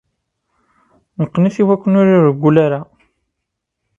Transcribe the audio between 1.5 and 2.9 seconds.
iwakken ur irewwel ara.